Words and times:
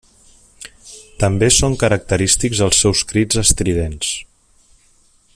També 1.23 1.49
són 1.57 1.75
característics 1.83 2.63
els 2.67 2.81
seus 2.85 3.03
crits 3.11 3.41
estridents. 3.43 4.13